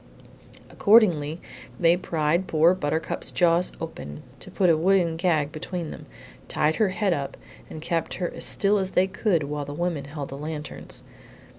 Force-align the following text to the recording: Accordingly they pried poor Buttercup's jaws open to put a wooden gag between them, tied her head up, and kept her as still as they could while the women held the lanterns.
Accordingly 0.71 1.39
they 1.79 1.95
pried 1.95 2.47
poor 2.47 2.73
Buttercup's 2.73 3.29
jaws 3.29 3.71
open 3.79 4.23
to 4.39 4.49
put 4.49 4.67
a 4.71 4.75
wooden 4.75 5.15
gag 5.15 5.51
between 5.51 5.91
them, 5.91 6.07
tied 6.47 6.77
her 6.77 6.89
head 6.89 7.13
up, 7.13 7.37
and 7.69 7.83
kept 7.83 8.15
her 8.15 8.31
as 8.33 8.43
still 8.43 8.79
as 8.79 8.89
they 8.97 9.05
could 9.05 9.43
while 9.43 9.63
the 9.63 9.75
women 9.75 10.05
held 10.05 10.29
the 10.29 10.37
lanterns. 10.39 11.03